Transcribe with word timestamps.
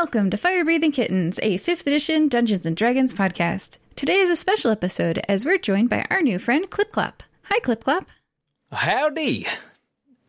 Welcome 0.00 0.30
to 0.30 0.38
Fire 0.38 0.64
Breathing 0.64 0.92
Kittens, 0.92 1.38
a 1.42 1.58
5th 1.58 1.82
edition 1.82 2.28
Dungeons 2.28 2.64
and 2.64 2.74
Dragons 2.74 3.12
podcast. 3.12 3.76
Today 3.96 4.16
is 4.16 4.30
a 4.30 4.34
special 4.34 4.70
episode 4.70 5.20
as 5.28 5.44
we're 5.44 5.58
joined 5.58 5.90
by 5.90 6.06
our 6.08 6.22
new 6.22 6.38
friend 6.38 6.70
Clip 6.70 6.90
Clop. 6.90 7.22
Hi, 7.42 7.58
Clip 7.58 7.84
Clop. 7.84 8.06
Howdy. 8.72 9.46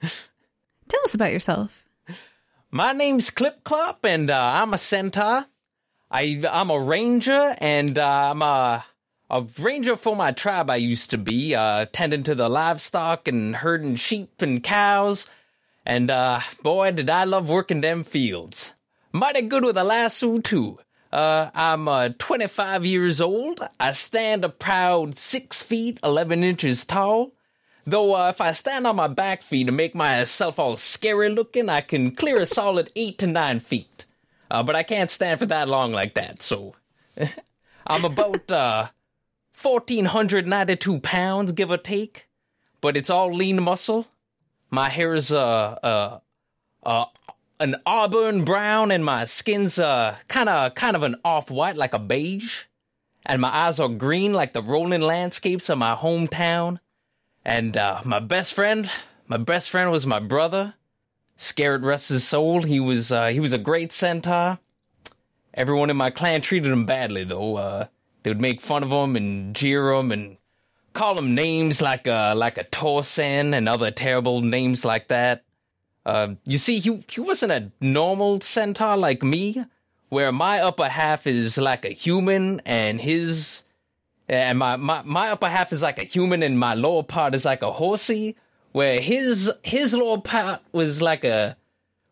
Tell 0.02 1.00
us 1.06 1.14
about 1.14 1.32
yourself. 1.32 1.86
My 2.70 2.92
name's 2.92 3.30
Clip 3.30 3.64
Clop, 3.64 4.04
and 4.04 4.30
uh, 4.30 4.52
I'm 4.56 4.74
a 4.74 4.78
centaur. 4.78 5.46
I, 6.12 6.44
I'm 6.52 6.70
a 6.70 6.78
ranger, 6.78 7.56
and 7.58 7.98
uh, 7.98 8.32
I'm 8.32 8.42
a, 8.42 8.84
a 9.30 9.46
ranger 9.58 9.96
for 9.96 10.18
my 10.18 10.32
tribe 10.34 10.70
I 10.70 10.76
used 10.76 11.12
to 11.12 11.18
be, 11.18 11.56
uh, 11.56 11.86
tending 11.94 12.24
to 12.24 12.36
the 12.36 12.50
livestock 12.50 13.30
and 13.30 13.56
herding 13.56 13.96
sheep 13.96 14.42
and 14.42 14.62
cows. 14.62 15.30
And 15.86 16.12
uh, 16.12 16.42
boy, 16.62 16.92
did 16.92 17.10
I 17.10 17.24
love 17.24 17.48
working 17.48 17.80
them 17.80 18.04
fields. 18.04 18.74
Mighty 19.14 19.42
good 19.42 19.66
with 19.66 19.78
a 19.78 19.84
lasso, 19.84 20.38
too. 20.38 20.80
Uh, 21.12 21.50
I'm 21.54 21.88
uh, 21.88 22.10
25 22.18 22.86
years 22.86 23.20
old. 23.20 23.60
I 23.80 23.92
stand 23.92 24.46
a 24.46 24.50
proud 24.50 25.18
6 25.18 25.64
feet 25.64 26.00
11 26.04 26.44
inches 26.44 26.86
tall. 26.86 27.34
Though 27.84 28.16
uh, 28.16 28.30
if 28.30 28.40
I 28.40 28.52
stand 28.52 28.88
on 28.88 28.96
my 28.96 29.08
back 29.08 29.42
feet 29.42 29.68
and 29.68 29.76
make 29.76 29.94
myself 29.94 30.60
all 30.60 30.78
scary 30.78 31.30
looking, 31.30 31.68
I 31.68 31.82
can 31.82 32.16
clear 32.16 32.40
a 32.40 32.46
solid 32.46 32.90
8 32.96 33.18
to 33.18 33.28
9 33.28 33.60
feet. 33.60 34.06
Uh, 34.50 34.64
but 34.64 34.76
I 34.76 34.84
can't 34.84 35.10
stand 35.10 35.40
for 35.40 35.46
that 35.48 35.68
long 35.68 35.92
like 35.92 36.14
that, 36.14 36.42
so. 36.42 36.76
I'm 37.88 38.06
about 38.06 38.50
uh, 38.50 38.88
1,492 39.60 41.00
pounds, 41.00 41.52
give 41.52 41.72
or 41.72 41.78
take. 41.78 42.30
But 42.80 42.96
it's 42.96 43.10
all 43.10 43.34
lean 43.34 43.62
muscle. 43.62 44.08
My 44.70 44.90
hair's 44.90 45.32
uh, 45.32 45.78
uh, 45.84 46.20
uh, 46.84 47.06
an 47.62 47.76
auburn 47.86 48.44
brown, 48.44 48.90
and 48.92 49.06
my 49.06 49.24
skin's 49.26 49.78
uh, 49.78 50.18
kind 50.28 50.50
of 50.50 50.74
kind 50.74 50.96
of 50.96 51.04
an 51.04 51.16
off 51.24 51.52
white, 51.52 51.76
like 51.76 51.94
a 51.94 52.00
beige. 52.00 52.64
And 53.28 53.40
my 53.40 53.50
eyes 53.50 53.80
are 53.80 53.88
green, 53.88 54.34
like 54.34 54.54
the 54.54 54.64
rolling 54.64 55.02
landscapes 55.02 55.70
of 55.70 55.78
my 55.78 55.94
hometown. 55.94 56.80
And 57.46 57.78
uh, 57.78 58.02
my 58.04 58.20
best 58.20 58.54
friend, 58.56 58.90
my 59.28 59.38
best 59.38 59.70
friend 59.70 59.92
was 59.92 60.08
my 60.08 60.20
brother. 60.20 60.74
Scared 61.36 61.84
rest 61.84 62.10
his 62.10 62.28
soul. 62.28 62.64
He 62.64 62.80
was 62.80 63.12
uh, 63.12 63.28
he 63.28 63.40
was 63.40 63.54
a 63.54 63.60
great 63.60 63.92
centaur. 63.92 64.58
Everyone 65.54 65.90
in 65.92 65.98
my 65.98 66.10
clan 66.10 66.42
treated 66.42 66.72
him 66.72 66.86
badly, 66.86 67.24
though. 67.24 67.58
Uh, 67.58 67.86
they 68.24 68.32
would 68.32 68.42
make 68.42 68.62
fun 68.62 68.84
of 68.84 68.90
him 68.92 69.16
and 69.16 69.56
jeer 69.56 69.92
him 69.92 70.12
and 70.12 70.38
call 70.94 71.18
him 71.18 71.36
names 71.36 71.80
like 71.80 72.08
uh, 72.08 72.34
like 72.36 72.58
a 72.58 72.64
Torsen 72.64 73.54
and 73.54 73.70
other 73.70 73.92
terrible 73.92 74.42
names 74.42 74.84
like 74.84 75.10
that. 75.10 75.44
Uh, 76.06 76.36
you 76.46 76.58
see, 76.58 76.80
he 76.80 77.04
he 77.08 77.22
wasn't 77.22 77.52
a 77.52 77.72
normal 77.80 78.42
centaur 78.42 78.98
like 78.98 79.22
me, 79.24 79.64
where 80.10 80.32
my 80.32 80.60
upper 80.60 80.88
half 80.90 81.28
is 81.28 81.58
like 81.58 81.86
a 81.86 81.90
human 81.90 82.62
and 82.66 83.00
his 83.00 83.64
and 84.28 84.60
my, 84.60 84.78
my, 84.78 85.02
my 85.04 85.30
upper 85.32 85.48
half 85.50 85.74
is 85.74 85.82
like 85.82 86.00
a 86.00 86.04
human 86.04 86.42
and 86.42 86.58
my 86.58 86.74
lower 86.74 87.04
part 87.04 87.36
is 87.36 87.44
like 87.46 87.62
a 87.62 87.72
horsey 87.72 88.36
where 88.72 89.00
his 89.02 89.52
his 89.64 89.94
lower 89.94 90.20
part 90.20 90.62
was 90.72 91.02
like 91.02 91.24
a 91.24 91.56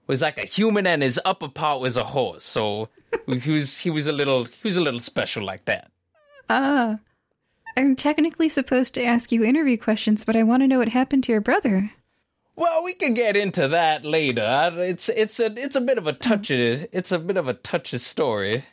was 0.07 0.21
like 0.21 0.37
a 0.37 0.45
human 0.45 0.85
and 0.85 1.01
his 1.01 1.19
upper 1.23 1.47
part 1.47 1.79
was 1.79 1.95
a 1.97 2.03
horse 2.03 2.43
so 2.43 2.89
he 3.27 3.51
was 3.51 3.79
he 3.79 3.89
was 3.89 4.05
a 4.07 4.11
little 4.11 4.43
he 4.43 4.59
was 4.63 4.75
a 4.75 4.81
little 4.81 4.99
special 4.99 5.43
like 5.45 5.65
that 5.65 5.89
Ah. 6.49 6.99
I'm 7.77 7.95
technically 7.95 8.49
supposed 8.49 8.93
to 8.95 9.03
ask 9.03 9.31
you 9.31 9.43
interview 9.43 9.77
questions, 9.77 10.25
but 10.25 10.35
I 10.35 10.43
want 10.43 10.63
to 10.63 10.67
know 10.67 10.79
what 10.79 10.89
happened 10.89 11.23
to 11.25 11.31
your 11.31 11.39
brother. 11.41 11.91
Well 12.59 12.83
we 12.83 12.93
can 12.93 13.13
get 13.13 13.35
into 13.35 13.67
that 13.67 14.03
later 14.05 14.73
it's 14.77 15.09
it's 15.09 15.39
a 15.39 15.47
it's 15.57 15.75
a 15.75 15.81
bit 15.81 15.97
of 15.97 16.05
a 16.07 16.13
touchy 16.13 16.85
it's 16.91 17.11
a 17.11 17.19
bit 17.19 17.38
of 17.38 17.47
a 17.47 17.53
touchy 17.53 17.97
story 17.97 18.66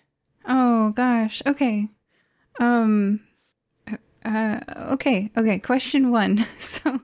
Oh 0.49 0.91
gosh. 0.91 1.43
Okay. 1.45 1.89
Um 2.61 3.21
uh 4.25 4.61
okay. 4.95 5.31
Okay. 5.37 5.59
Question 5.59 6.11
1. 6.11 6.47
So 6.59 7.01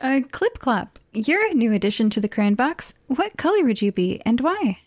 uh 0.00 0.20
Clip 0.32 0.58
Clop, 0.58 0.98
you're 1.12 1.50
a 1.50 1.54
new 1.54 1.72
addition 1.72 2.08
to 2.10 2.20
the 2.20 2.28
crayon 2.28 2.54
box. 2.54 2.94
What 3.08 3.36
color 3.36 3.64
would 3.64 3.82
you 3.82 3.92
be 3.92 4.20
and 4.24 4.40
why? 4.40 4.78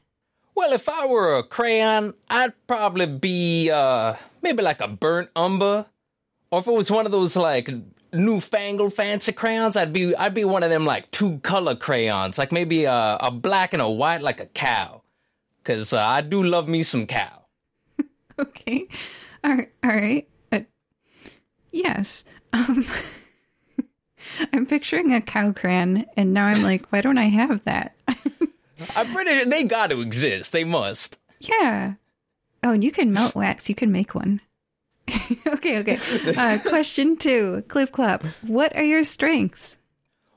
Well, 0.56 0.74
if 0.74 0.90
I 0.90 1.06
were 1.06 1.38
a 1.38 1.44
crayon, 1.44 2.14
I'd 2.30 2.54
probably 2.68 3.06
be 3.06 3.70
uh 3.70 4.16
maybe 4.42 4.64
like 4.64 4.82
a 4.82 4.88
burnt 4.88 5.30
umber. 5.36 5.86
Or 6.50 6.60
if 6.60 6.68
it 6.68 6.74
was 6.74 6.90
one 6.92 7.06
of 7.06 7.12
those 7.12 7.36
like 7.36 7.70
newfangled 8.14 8.94
fancy 8.94 9.32
crayons, 9.32 9.76
I'd 9.76 9.94
be 9.94 10.16
I'd 10.16 10.34
be 10.34 10.46
one 10.46 10.64
of 10.64 10.70
them 10.70 10.86
like 10.86 11.10
two 11.12 11.40
color 11.40 11.76
crayons, 11.76 12.38
like 12.38 12.52
maybe 12.52 12.86
a, 12.86 13.18
a 13.20 13.32
black 13.32 13.74
and 13.74 13.82
a 13.82 13.90
white 13.90 14.22
like 14.22 14.40
a 14.40 14.46
cow. 14.46 15.02
Cause 15.64 15.94
uh, 15.94 16.02
I 16.02 16.22
do 16.22 16.44
love 16.44 16.68
me 16.68 16.84
some 16.84 17.08
cow. 17.08 17.40
Okay. 18.40 18.88
All 19.44 19.56
right. 19.56 19.72
All 19.84 19.92
right. 19.92 20.28
Uh, 20.52 20.62
yes. 21.72 22.24
Um 22.52 22.84
I'm 24.54 24.66
picturing 24.66 25.14
a 25.14 25.22
cow 25.22 25.52
crayon 25.52 26.06
and 26.18 26.34
now 26.34 26.48
I'm 26.48 26.64
like, 26.64 26.92
why 26.92 27.02
don't 27.02 27.20
I 27.20 27.26
have 27.26 27.64
that? 27.66 27.96
I'm 28.96 29.14
pretty 29.14 29.32
sure 29.32 29.46
they 29.46 29.64
got 29.66 29.92
to 29.92 30.02
exist. 30.02 30.52
They 30.52 30.64
must. 30.64 31.20
Yeah. 31.40 31.94
Oh, 32.64 32.72
and 32.72 32.84
you 32.84 32.92
can 32.92 33.12
melt 33.12 33.36
wax. 33.36 33.70
You 33.70 33.76
can 33.76 33.92
make 33.92 34.16
one. 34.16 34.42
okay, 35.48 35.80
okay. 35.80 36.00
Uh, 36.36 36.58
question 36.66 37.18
two, 37.18 37.64
Clip 37.68 37.92
Clap. 37.92 38.26
What 38.48 38.76
are 38.76 38.84
your 38.84 39.04
strengths? 39.04 39.78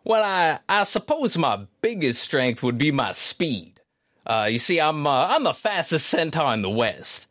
Well, 0.04 0.22
I 0.24 0.60
I 0.68 0.84
suppose 0.84 1.36
my 1.36 1.66
biggest 1.80 2.22
strength 2.22 2.62
would 2.62 2.78
be 2.78 2.92
my 2.92 3.12
speed. 3.12 3.80
Uh, 4.26 4.48
you 4.50 4.58
see, 4.58 4.80
I'm 4.80 5.06
uh, 5.06 5.28
I'm 5.30 5.44
the 5.44 5.54
fastest 5.54 6.08
centaur 6.08 6.52
in 6.52 6.62
the 6.62 6.70
West. 6.70 7.26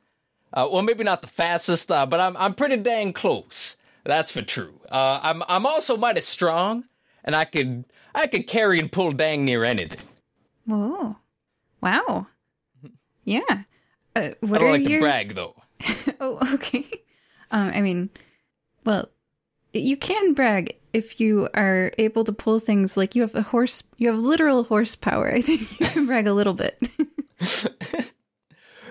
Uh, 0.53 0.67
well, 0.72 0.81
maybe 0.81 1.03
not 1.03 1.22
the 1.22 1.28
fastest, 1.28 1.91
uh, 1.91 2.05
but 2.05 2.19
I'm 2.19 2.35
I'm 2.38 2.53
pretty 2.53 2.78
dang 2.78 3.13
close. 3.13 3.78
That's 4.03 4.31
for 4.31 4.41
true. 4.41 4.79
Uh, 4.89 5.19
I'm 5.22 5.44
I'm 5.47 5.66
also 5.66 5.97
mighty 5.97 6.22
strong, 6.22 6.85
and 7.23 7.35
I 7.35 7.45
could 7.45 7.85
I 8.13 8.28
could 8.28 8.47
carry 8.47 8.79
and 8.79 8.91
pull 8.91 9.11
dang 9.11 9.45
near 9.45 9.66
anything. 9.66 10.05
Whoa. 10.66 11.17
Wow. 11.81 12.28
Yeah. 13.23 13.41
Uh, 14.16 14.29
what 14.39 14.57
I 14.57 14.59
don't 14.59 14.63
are 14.63 14.72
like 14.72 14.89
your... 14.89 15.00
to 15.00 15.05
brag 15.05 15.35
though. 15.35 15.55
Oh, 16.22 16.39
okay. 16.53 16.88
Um, 17.51 17.72
I 17.73 17.81
mean, 17.81 18.09
well, 18.85 19.09
you 19.73 19.97
can 19.97 20.33
brag 20.33 20.78
if 20.94 21.19
you 21.19 21.50
are 21.53 21.91
able 21.97 22.23
to 22.23 22.31
pull 22.31 22.59
things 22.59 22.95
like 22.95 23.16
you 23.16 23.22
have 23.22 23.35
a 23.35 23.41
horse, 23.41 23.83
you 23.97 24.07
have 24.07 24.17
literal 24.17 24.63
horsepower. 24.63 25.29
I 25.33 25.41
think 25.41 25.79
you 25.79 25.85
can 25.88 26.05
brag 26.05 26.28
a 26.28 26.34
little 26.34 26.53
bit. 26.53 26.81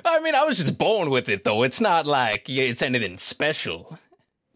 I 0.07 0.21
mean, 0.21 0.35
I 0.35 0.45
was 0.45 0.59
just 0.59 0.77
born 0.77 1.09
with 1.09 1.31
it 1.31 1.45
though. 1.45 1.63
It's 1.63 1.81
not 1.81 2.05
like 2.07 2.49
it's 2.49 2.83
anything 2.83 3.17
special 3.17 3.99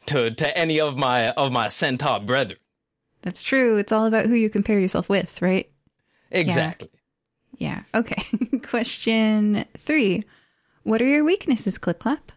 to 0.06 0.31
to 0.31 0.58
any 0.58 0.78
of 0.78 0.98
my 0.98 1.28
of 1.31 1.53
my 1.53 1.69
centaur 1.69 2.20
brethren. 2.20 2.58
That's 3.22 3.42
true. 3.42 3.78
It's 3.78 3.92
all 3.92 4.06
about 4.06 4.26
who 4.26 4.34
you 4.34 4.50
compare 4.50 4.78
yourself 4.78 5.08
with, 5.08 5.41
right? 5.41 5.70
Exactly. 6.31 6.91
Yeah. 7.56 7.82
Okay. 7.94 8.22
Question 8.62 9.64
three. 9.76 10.22
What 10.82 11.03
are 11.03 11.06
your 11.06 11.25
weaknesses, 11.25 11.78
Clip 11.78 11.98
Clap? 11.98 12.32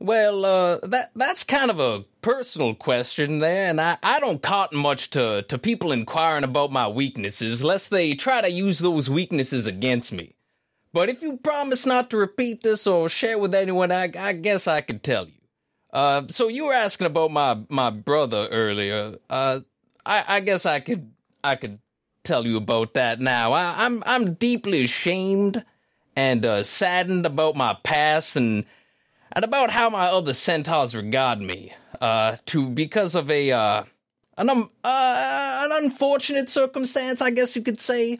Well, 0.00 0.46
uh, 0.46 0.78
that 0.78 1.10
that's 1.14 1.44
kind 1.44 1.70
of 1.70 1.78
a 1.78 2.04
personal 2.22 2.74
question 2.74 3.38
there, 3.38 3.68
and 3.68 3.78
I, 3.78 3.98
I 4.02 4.18
don't 4.18 4.42
cotton 4.42 4.78
much 4.78 5.10
to, 5.10 5.42
to 5.42 5.58
people 5.58 5.92
inquiring 5.92 6.42
about 6.44 6.72
my 6.72 6.88
weaknesses, 6.88 7.62
lest 7.62 7.90
they 7.90 8.14
try 8.14 8.40
to 8.40 8.50
use 8.50 8.78
those 8.78 9.10
weaknesses 9.10 9.66
against 9.66 10.10
me. 10.10 10.34
But 10.94 11.10
if 11.10 11.20
you 11.20 11.36
promise 11.36 11.84
not 11.84 12.08
to 12.10 12.16
repeat 12.16 12.62
this 12.62 12.86
or 12.86 13.10
share 13.10 13.38
with 13.38 13.54
anyone, 13.54 13.92
I, 13.92 14.10
I 14.18 14.32
guess 14.32 14.66
I 14.66 14.80
could 14.80 15.02
tell 15.02 15.26
you. 15.26 15.34
Uh, 15.92 16.22
so 16.30 16.48
you 16.48 16.66
were 16.66 16.72
asking 16.72 17.06
about 17.06 17.30
my, 17.30 17.58
my 17.68 17.90
brother 17.90 18.48
earlier. 18.50 19.18
Uh, 19.28 19.60
I, 20.04 20.24
I 20.26 20.40
guess 20.40 20.64
I 20.64 20.80
could 20.80 21.10
I 21.44 21.56
could 21.56 21.78
tell 22.24 22.46
you 22.46 22.56
about 22.56 22.94
that 22.94 23.20
now. 23.20 23.52
I, 23.52 23.84
I'm 23.84 24.02
I'm 24.06 24.34
deeply 24.34 24.82
ashamed 24.82 25.62
and 26.16 26.44
uh, 26.44 26.62
saddened 26.62 27.26
about 27.26 27.54
my 27.54 27.76
past 27.82 28.36
and 28.36 28.64
and 29.32 29.44
about 29.44 29.70
how 29.70 29.90
my 29.90 30.06
other 30.06 30.32
centaurs 30.32 30.94
regard 30.94 31.40
me. 31.40 31.72
Uh, 32.00 32.36
to 32.46 32.68
because 32.68 33.14
of 33.14 33.30
a 33.30 33.52
uh, 33.52 33.84
an 34.38 34.48
um, 34.48 34.70
uh, 34.82 35.68
an 35.70 35.84
unfortunate 35.84 36.48
circumstance, 36.48 37.20
I 37.20 37.30
guess 37.30 37.54
you 37.54 37.62
could 37.62 37.78
say. 37.78 38.18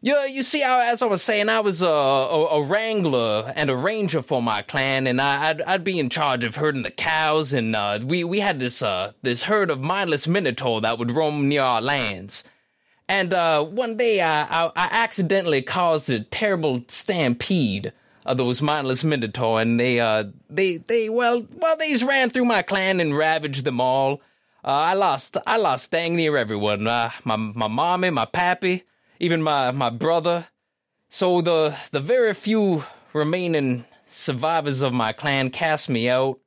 Yeah, 0.00 0.26
you 0.26 0.44
see, 0.44 0.62
I, 0.62 0.92
as 0.92 1.02
I 1.02 1.06
was 1.06 1.22
saying, 1.22 1.48
I 1.48 1.58
was 1.58 1.82
a, 1.82 1.88
a, 1.88 2.46
a 2.46 2.62
wrangler 2.62 3.52
and 3.56 3.68
a 3.68 3.76
ranger 3.76 4.22
for 4.22 4.40
my 4.40 4.62
clan, 4.62 5.08
and 5.08 5.20
I, 5.20 5.48
I'd, 5.48 5.62
I'd 5.62 5.82
be 5.82 5.98
in 5.98 6.08
charge 6.08 6.44
of 6.44 6.54
herding 6.54 6.84
the 6.84 6.92
cows, 6.92 7.52
and 7.52 7.74
uh, 7.74 7.98
we 8.04 8.22
we 8.22 8.38
had 8.38 8.60
this 8.60 8.80
uh, 8.80 9.12
this 9.22 9.42
herd 9.42 9.70
of 9.70 9.80
mindless 9.80 10.28
minotaur 10.28 10.80
that 10.82 11.00
would 11.00 11.10
roam 11.10 11.48
near 11.48 11.62
our 11.62 11.80
lands. 11.80 12.44
And 13.08 13.34
uh, 13.34 13.64
one 13.64 13.96
day, 13.96 14.20
I, 14.20 14.42
I, 14.42 14.70
I 14.76 14.88
accidentally 14.92 15.62
caused 15.62 16.10
a 16.10 16.20
terrible 16.20 16.84
stampede 16.86 17.92
of 18.28 18.36
those 18.36 18.60
mindless 18.60 19.02
minotaur, 19.02 19.58
and 19.58 19.80
they 19.80 19.98
uh, 19.98 20.24
they 20.50 20.76
they 20.76 21.08
well 21.08 21.46
well 21.56 21.76
they 21.78 21.90
just 21.90 22.04
ran 22.04 22.28
through 22.30 22.44
my 22.44 22.62
clan 22.62 23.00
and 23.00 23.16
ravaged 23.16 23.64
them 23.64 23.80
all. 23.80 24.20
Uh, 24.62 24.92
I 24.92 24.94
lost 24.94 25.38
I 25.46 25.56
lost 25.56 25.90
dang 25.90 26.14
near 26.14 26.36
everyone. 26.36 26.86
Uh, 26.86 27.10
my 27.24 27.36
my 27.36 27.68
mommy, 27.68 28.10
my 28.10 28.26
pappy, 28.26 28.84
even 29.18 29.42
my 29.42 29.70
my 29.70 29.88
brother. 29.90 30.48
So 31.08 31.40
the 31.40 31.76
the 31.90 32.00
very 32.00 32.34
few 32.34 32.84
remaining 33.14 33.86
survivors 34.06 34.82
of 34.82 34.92
my 34.92 35.12
clan 35.12 35.48
cast 35.48 35.88
me 35.88 36.10
out, 36.10 36.38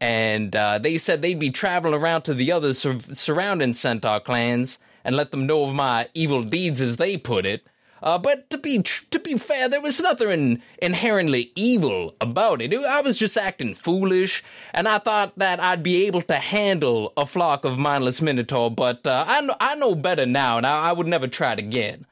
and 0.00 0.54
uh, 0.54 0.78
they 0.78 0.96
said 0.96 1.22
they'd 1.22 1.40
be 1.40 1.50
traveling 1.50 1.94
around 1.94 2.22
to 2.22 2.34
the 2.34 2.52
other 2.52 2.72
sur- 2.72 3.00
surrounding 3.12 3.72
centaur 3.72 4.20
clans 4.20 4.78
and 5.04 5.16
let 5.16 5.32
them 5.32 5.46
know 5.46 5.64
of 5.64 5.74
my 5.74 6.08
evil 6.14 6.42
deeds, 6.42 6.80
as 6.80 6.98
they 6.98 7.16
put 7.16 7.46
it. 7.46 7.66
Uh, 8.02 8.18
but 8.18 8.50
to 8.50 8.58
be 8.58 8.82
to 8.82 9.18
be 9.18 9.38
fair, 9.38 9.68
there 9.68 9.80
was 9.80 10.00
nothing 10.00 10.60
inherently 10.82 11.50
evil 11.54 12.14
about 12.20 12.60
it. 12.60 12.74
I 12.74 13.00
was 13.00 13.16
just 13.16 13.38
acting 13.38 13.74
foolish, 13.74 14.44
and 14.74 14.86
I 14.86 14.98
thought 14.98 15.38
that 15.38 15.60
I'd 15.60 15.82
be 15.82 16.06
able 16.06 16.22
to 16.22 16.34
handle 16.34 17.12
a 17.16 17.24
flock 17.24 17.64
of 17.64 17.78
mindless 17.78 18.20
minotaur. 18.20 18.70
But 18.70 19.06
uh, 19.06 19.24
I 19.26 19.40
know 19.40 19.54
I 19.60 19.74
know 19.76 19.94
better 19.94 20.26
now, 20.26 20.58
and 20.58 20.66
I, 20.66 20.90
I 20.90 20.92
would 20.92 21.06
never 21.06 21.26
try 21.26 21.52
it 21.52 21.58
again. 21.58 22.06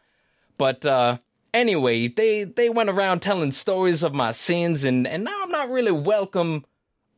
But 0.56 0.86
uh, 0.86 1.18
anyway, 1.52 2.08
they 2.08 2.44
they 2.44 2.70
went 2.70 2.90
around 2.90 3.20
telling 3.20 3.52
stories 3.52 4.02
of 4.02 4.14
my 4.14 4.32
sins, 4.32 4.84
and 4.84 5.06
and 5.06 5.24
now 5.24 5.38
I'm 5.42 5.50
not 5.50 5.70
really 5.70 5.92
welcome 5.92 6.64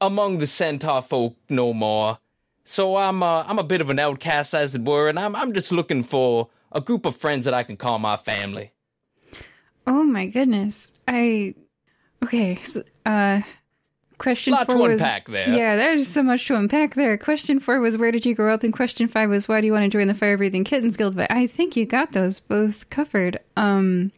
among 0.00 0.38
the 0.38 0.46
centaur 0.46 1.02
folk 1.02 1.36
no 1.48 1.72
more. 1.72 2.18
So 2.64 2.96
I'm 2.96 3.22
uh, 3.22 3.44
I'm 3.46 3.60
a 3.60 3.64
bit 3.64 3.80
of 3.80 3.90
an 3.90 4.00
outcast, 4.00 4.54
as 4.54 4.74
it 4.74 4.82
were, 4.82 5.08
and 5.08 5.18
I'm 5.18 5.36
I'm 5.36 5.52
just 5.52 5.70
looking 5.70 6.02
for 6.02 6.48
a 6.76 6.80
group 6.80 7.06
of 7.06 7.16
friends 7.16 7.46
that 7.46 7.54
I 7.54 7.62
can 7.62 7.76
call 7.76 7.98
my 7.98 8.16
family. 8.16 8.70
Oh 9.86 10.04
my 10.04 10.26
goodness. 10.26 10.92
I 11.08 11.54
okay. 12.22 12.56
So, 12.62 12.82
uh, 13.06 13.40
question 14.18 14.52
Lot 14.52 14.66
four 14.66 14.76
to 14.76 14.82
was 14.82 15.00
unpack 15.00 15.26
there. 15.28 15.48
yeah. 15.48 15.76
There's 15.76 16.06
so 16.06 16.22
much 16.22 16.46
to 16.46 16.54
unpack 16.54 16.94
there. 16.94 17.16
Question 17.16 17.60
four 17.60 17.80
was 17.80 17.96
where 17.96 18.10
did 18.12 18.26
you 18.26 18.34
grow 18.34 18.52
up, 18.52 18.62
and 18.62 18.72
question 18.72 19.08
five 19.08 19.30
was 19.30 19.48
why 19.48 19.60
do 19.60 19.66
you 19.66 19.72
want 19.72 19.84
to 19.84 19.98
join 19.98 20.06
the 20.06 20.14
Fire 20.14 20.36
Breathing 20.36 20.64
Kittens 20.64 20.96
Guild? 20.96 21.16
But 21.16 21.32
I 21.32 21.46
think 21.46 21.76
you 21.76 21.86
got 21.86 22.12
those 22.12 22.40
both 22.40 22.90
covered. 22.90 23.38
Um, 23.56 24.12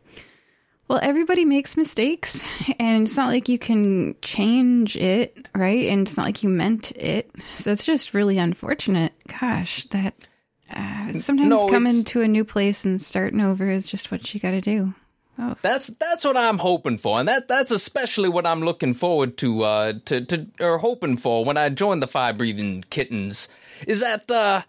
well, 0.89 1.01
everybody 1.03 1.45
makes 1.45 1.77
mistakes, 1.77 2.43
and 2.81 3.07
it's 3.07 3.17
not 3.17 3.29
like 3.29 3.49
you 3.49 3.59
can 3.59 4.17
change 4.23 4.97
it, 4.97 5.47
right? 5.55 5.87
And 5.87 6.09
it's 6.09 6.17
not 6.17 6.25
like 6.25 6.43
you 6.43 6.49
meant 6.49 6.93
it. 6.93 7.31
So 7.55 7.71
it's 7.71 7.85
just 7.85 8.15
really 8.15 8.39
unfortunate. 8.39 9.13
Gosh, 9.29 9.85
that 9.91 10.28
uh, 10.75 11.13
sometimes 11.13 11.49
No, 11.49 11.67
coming 11.69 12.05
to 12.05 12.23
a 12.23 12.29
new 12.29 12.45
place 12.45 12.85
and 12.85 13.01
starting 13.01 13.41
over 13.41 13.71
is 13.71 13.87
just 13.87 14.11
what 14.11 14.33
you 14.35 14.41
got 14.41 14.53
to 14.53 14.61
do. 14.61 14.95
Oh, 15.41 15.55
That's 15.63 15.87
that's 15.87 16.25
what 16.25 16.37
I'm 16.37 16.59
hoping 16.59 16.99
for, 16.99 17.19
and 17.21 17.29
that 17.29 17.47
that's 17.47 17.71
especially 17.71 18.29
what 18.29 18.45
I'm 18.47 18.61
looking 18.63 18.93
forward 18.93 19.37
to 19.39 19.63
uh 19.63 19.93
to 20.07 20.25
to 20.25 20.47
or 20.61 20.79
hoping 20.79 21.17
for 21.17 21.45
when 21.45 21.57
I 21.57 21.69
join 21.69 22.01
the 22.01 22.09
fire 22.09 22.33
breathing 22.33 22.85
kittens. 22.91 23.49
Is 23.87 24.01
that 24.01 24.29
uh 24.33 24.63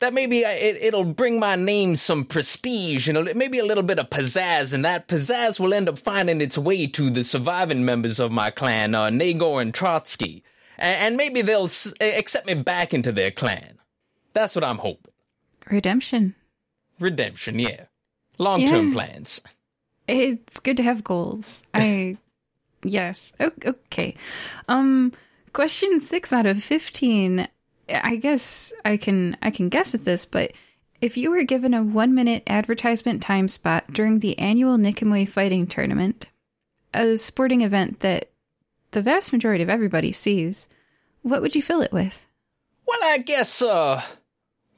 that 0.00 0.12
maybe 0.14 0.44
I- 0.44 0.52
it, 0.54 0.76
it'll 0.82 1.04
bring 1.04 1.38
my 1.38 1.54
name 1.54 1.94
some 1.94 2.24
prestige, 2.24 3.06
you 3.06 3.12
know, 3.12 3.26
maybe 3.36 3.60
a 3.60 3.64
little 3.64 3.84
bit 3.84 4.00
of 4.00 4.10
pizzazz, 4.10 4.74
and 4.74 4.84
that 4.84 5.06
pizzazz 5.06 5.60
will 5.60 5.72
end 5.72 5.88
up 5.88 5.98
finding 6.00 6.40
its 6.40 6.58
way 6.58 6.88
to 6.88 7.10
the 7.10 7.22
surviving 7.22 7.84
members 7.84 8.18
of 8.18 8.32
my 8.32 8.50
clan, 8.50 8.96
uh, 8.96 9.06
Nagor 9.10 9.62
and 9.62 9.72
Trotsky, 9.72 10.42
and, 10.78 10.96
and 11.06 11.16
maybe 11.16 11.42
they'll 11.42 11.64
s- 11.64 11.94
accept 12.00 12.46
me 12.48 12.54
back 12.54 12.92
into 12.92 13.12
their 13.12 13.30
clan. 13.30 13.78
That's 14.34 14.54
what 14.56 14.64
I'm 14.64 14.78
hoping. 14.78 15.12
Redemption. 15.70 16.34
Redemption, 17.00 17.58
yeah. 17.58 17.84
Long 18.38 18.66
term 18.66 18.88
Yeah. 18.88 18.94
plans. 18.94 19.40
It's 20.06 20.60
good 20.60 20.76
to 20.78 20.82
have 20.82 21.04
goals. 21.04 21.64
I 21.74 22.16
yes. 22.82 23.34
Okay. 23.40 24.14
Um 24.68 25.12
question 25.52 26.00
6 26.00 26.32
out 26.32 26.46
of 26.46 26.62
15. 26.62 27.48
I 27.92 28.16
guess 28.16 28.72
I 28.84 28.96
can 28.96 29.36
I 29.42 29.50
can 29.50 29.68
guess 29.68 29.94
at 29.94 30.04
this, 30.04 30.24
but 30.26 30.52
if 31.00 31.16
you 31.16 31.30
were 31.30 31.44
given 31.44 31.74
a 31.74 31.82
1 31.82 32.14
minute 32.14 32.42
advertisement 32.48 33.22
time 33.22 33.48
spot 33.48 33.92
during 33.92 34.18
the 34.18 34.38
annual 34.38 34.76
Nikamwe 34.78 35.28
fighting 35.28 35.66
tournament, 35.66 36.26
a 36.94 37.16
sporting 37.16 37.62
event 37.62 38.00
that 38.00 38.30
the 38.92 39.02
vast 39.02 39.32
majority 39.32 39.62
of 39.62 39.70
everybody 39.70 40.12
sees, 40.12 40.68
what 41.22 41.42
would 41.42 41.54
you 41.54 41.62
fill 41.62 41.82
it 41.82 41.92
with? 41.92 42.26
Well, 42.86 42.98
I 43.02 43.18
guess 43.18 43.60
uh, 43.60 44.02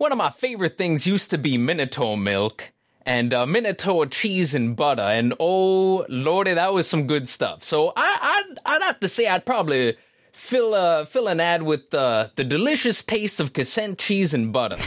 one 0.00 0.12
of 0.12 0.18
my 0.18 0.30
favorite 0.30 0.78
things 0.78 1.06
used 1.06 1.30
to 1.30 1.36
be 1.36 1.58
Minotaur 1.58 2.16
milk 2.16 2.72
and 3.04 3.34
uh, 3.34 3.44
Minotaur 3.44 4.06
cheese 4.06 4.54
and 4.54 4.74
butter, 4.74 5.02
and 5.02 5.34
oh 5.38 6.06
lordy, 6.08 6.54
that 6.54 6.72
was 6.72 6.88
some 6.88 7.06
good 7.06 7.28
stuff. 7.28 7.62
So 7.62 7.92
I, 7.94 8.18
I'd, 8.22 8.58
I'd 8.64 8.82
have 8.84 8.98
to 9.00 9.08
say 9.08 9.26
I'd 9.28 9.44
probably 9.44 9.98
fill 10.32 10.72
uh, 10.72 11.04
fill 11.04 11.28
an 11.28 11.38
ad 11.38 11.64
with 11.64 11.92
uh, 11.92 12.28
the 12.36 12.44
delicious 12.44 13.04
taste 13.04 13.40
of 13.40 13.52
cassette 13.52 13.98
cheese 13.98 14.32
and 14.32 14.54
butter. 14.54 14.78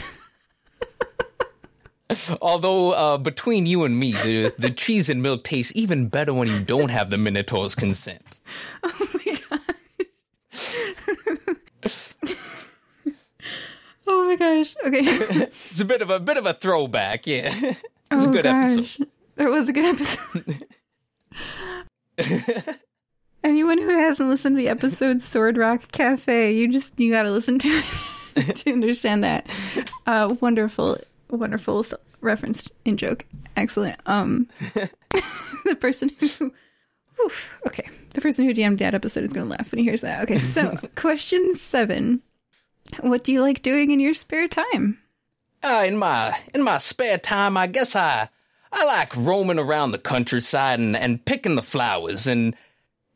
Although 2.42 2.90
uh, 2.90 3.16
between 3.18 3.66
you 3.66 3.84
and 3.84 3.96
me, 3.96 4.14
the 4.14 4.52
the 4.58 4.70
cheese 4.70 5.08
and 5.08 5.22
milk 5.22 5.44
tastes 5.44 5.70
even 5.76 6.08
better 6.08 6.34
when 6.34 6.48
you 6.48 6.58
don't 6.58 6.90
have 6.90 7.10
the 7.10 7.18
Minotaur's 7.18 7.76
consent. 7.76 8.40
Oh 8.82 9.08
my 9.14 9.58
gosh. 14.64 14.76
Okay. 14.86 15.48
It's 15.70 15.80
a 15.80 15.84
bit 15.84 16.02
of 16.02 16.10
a 16.10 16.20
bit 16.20 16.36
of 16.36 16.46
a 16.46 16.54
throwback, 16.54 17.26
yeah. 17.26 17.52
It's 18.10 18.26
oh 18.26 18.30
a 18.30 18.32
good 18.32 18.44
gosh. 18.44 18.78
episode. 18.78 19.08
That 19.36 19.50
was 19.50 19.68
a 19.68 19.72
good 19.72 19.84
episode. 19.86 20.66
Anyone 23.42 23.78
who 23.78 23.88
hasn't 23.88 24.28
listened 24.28 24.56
to 24.56 24.62
the 24.62 24.68
episode 24.68 25.20
Sword 25.20 25.56
Rock 25.56 25.90
Cafe, 25.90 26.52
you 26.52 26.70
just 26.70 26.98
you 27.00 27.10
got 27.10 27.24
to 27.24 27.32
listen 27.32 27.58
to 27.58 27.82
it 28.36 28.56
to 28.56 28.72
understand 28.72 29.24
that. 29.24 29.48
Uh, 30.06 30.34
wonderful, 30.40 30.98
wonderful 31.30 31.84
referenced 32.20 32.72
in 32.84 32.96
joke. 32.96 33.24
Excellent. 33.56 33.98
Um, 34.06 34.48
the 35.64 35.76
person 35.80 36.10
who, 36.20 36.52
oof, 37.24 37.58
okay, 37.66 37.88
the 38.10 38.20
person 38.20 38.44
who 38.44 38.54
DM'd 38.54 38.78
that 38.78 38.94
episode 38.94 39.24
is 39.24 39.32
going 39.32 39.46
to 39.46 39.50
laugh 39.50 39.72
when 39.72 39.78
he 39.78 39.84
hears 39.84 40.02
that. 40.02 40.22
Okay, 40.22 40.38
so 40.38 40.78
question 40.94 41.54
seven: 41.54 42.22
What 43.00 43.24
do 43.24 43.32
you 43.32 43.40
like 43.40 43.62
doing 43.62 43.90
in 43.90 44.00
your 44.00 44.14
spare 44.14 44.48
time? 44.48 44.98
Uh, 45.62 45.84
in 45.86 45.96
my 45.96 46.38
in 46.52 46.62
my 46.62 46.78
spare 46.78 47.18
time, 47.18 47.56
I 47.56 47.66
guess 47.66 47.96
I 47.96 48.28
I 48.72 48.84
like 48.84 49.16
roaming 49.16 49.58
around 49.58 49.92
the 49.92 49.98
countryside 49.98 50.80
and, 50.80 50.96
and 50.96 51.24
picking 51.24 51.54
the 51.54 51.62
flowers 51.62 52.26
and 52.26 52.54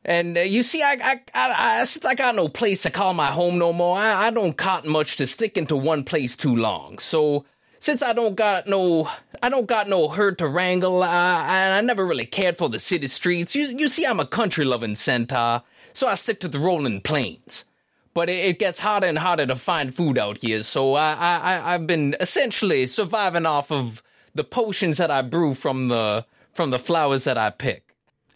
and 0.04 0.38
uh, 0.38 0.40
you 0.40 0.62
see, 0.62 0.82
I, 0.82 0.96
I, 1.02 1.20
I, 1.34 1.80
I 1.80 1.84
since 1.84 2.06
I 2.06 2.14
got 2.14 2.34
no 2.34 2.48
place 2.48 2.82
to 2.82 2.90
call 2.90 3.12
my 3.12 3.26
home 3.26 3.58
no 3.58 3.72
more, 3.72 3.98
I, 3.98 4.28
I 4.28 4.30
don't 4.30 4.56
cotton 4.56 4.90
much 4.90 5.16
to 5.16 5.26
sticking 5.26 5.66
to 5.66 5.76
one 5.76 6.04
place 6.04 6.36
too 6.36 6.54
long. 6.54 6.98
So 6.98 7.44
since 7.78 8.02
I 8.02 8.14
don't 8.14 8.34
got 8.34 8.66
no 8.66 9.10
I 9.42 9.50
don't 9.50 9.66
got 9.66 9.88
no 9.88 10.08
herd 10.08 10.38
to 10.38 10.48
wrangle, 10.48 11.02
I, 11.02 11.44
I, 11.46 11.78
I 11.78 11.80
never 11.82 12.06
really 12.06 12.26
cared 12.26 12.56
for 12.56 12.70
the 12.70 12.78
city 12.78 13.08
streets. 13.08 13.54
You 13.54 13.64
you 13.64 13.88
see, 13.88 14.06
I'm 14.06 14.20
a 14.20 14.26
country 14.26 14.64
loving 14.64 14.94
centaur, 14.94 15.62
so 15.92 16.06
I 16.06 16.14
stick 16.14 16.40
to 16.40 16.48
the 16.48 16.58
rolling 16.58 17.02
plains 17.02 17.66
but 18.18 18.28
it, 18.28 18.44
it 18.50 18.58
gets 18.58 18.80
harder 18.80 19.06
and 19.06 19.16
harder 19.18 19.46
to 19.46 19.54
find 19.54 19.94
food 19.94 20.18
out 20.18 20.38
here. 20.38 20.64
So 20.64 20.94
I, 20.94 21.12
I, 21.14 21.36
I- 21.54 21.74
I've 21.74 21.86
been 21.86 22.16
essentially 22.18 22.84
surviving 22.86 23.46
off 23.46 23.70
of 23.70 24.02
the 24.34 24.42
potions 24.42 24.96
that 24.98 25.10
I 25.10 25.22
brew 25.22 25.54
from 25.54 25.86
the 25.88 26.26
from 26.52 26.70
the 26.70 26.78
flowers 26.80 27.22
that 27.24 27.38
I 27.38 27.50
pick. 27.50 27.94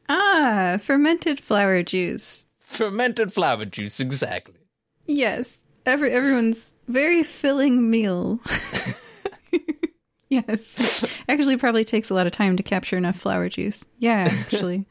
Ah, 0.09 0.79
fermented 0.81 1.41
flower 1.41 1.83
juice. 1.83 2.47
Fermented 2.61 3.33
flower 3.33 3.65
juice, 3.65 3.99
exactly. 3.99 4.61
Yes, 5.07 5.59
every 5.85 6.11
everyone's 6.13 6.73
very 6.87 7.25
filling 7.25 7.91
meal. 7.91 8.39
yes, 10.29 11.05
actually, 11.29 11.57
probably 11.57 11.85
takes 11.85 12.09
a 12.11 12.15
lot 12.15 12.27
of 12.27 12.33
time 12.33 12.57
to 12.57 12.63
capture 12.63 12.97
enough 12.97 13.17
flower 13.17 13.49
juice. 13.49 13.85
Yeah, 13.99 14.29
actually. 14.31 14.87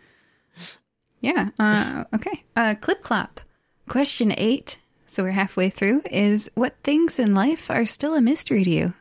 yeah. 1.22 1.50
Uh, 1.58 2.04
okay. 2.14 2.44
Uh, 2.56 2.76
clip 2.82 3.02
clap. 3.02 3.40
Question 3.88 4.34
eight. 4.38 4.80
So 5.12 5.24
we're 5.24 5.32
halfway 5.32 5.70
through. 5.70 6.04
Is 6.10 6.50
what 6.56 6.78
things 6.86 7.20
in 7.20 7.36
life 7.36 7.70
are 7.70 7.86
still 7.86 8.16
a 8.16 8.22
mystery 8.22 8.64
to 8.64 8.70
you? 8.70 8.94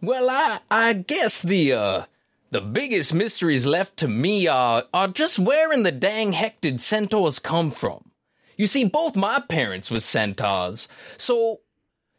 Well, 0.00 0.30
I 0.30 0.60
I 0.70 0.94
guess 0.94 1.42
the 1.42 1.74
uh 1.74 2.04
the 2.50 2.62
biggest 2.62 3.12
mysteries 3.12 3.66
left 3.66 3.98
to 3.98 4.08
me 4.08 4.46
are 4.46 4.84
are 4.94 5.08
just 5.08 5.38
where 5.38 5.70
in 5.70 5.82
the 5.82 5.92
dang 5.92 6.32
heck 6.32 6.62
did 6.62 6.80
centaurs 6.80 7.38
come 7.38 7.70
from? 7.70 8.12
You 8.56 8.66
see, 8.66 8.86
both 8.86 9.14
my 9.14 9.42
parents 9.46 9.90
were 9.90 10.00
centaurs, 10.00 10.88
so 11.18 11.60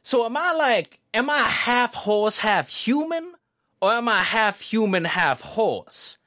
so 0.04 0.28
am 0.28 0.38
I 0.38 0.54
like 0.54 1.00
am 1.12 1.28
I 1.28 1.40
half 1.40 1.96
horse, 1.96 2.38
half 2.38 2.70
human, 2.70 3.34
or 3.82 3.94
am 3.94 4.10
I 4.10 4.22
half 4.22 4.62
human, 4.62 5.06
half 5.06 5.42
horse? 5.42 6.20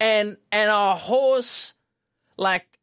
And 0.00 0.38
and 0.50 0.70
our 0.70 0.96
horse 0.96 1.74
like 2.38 2.73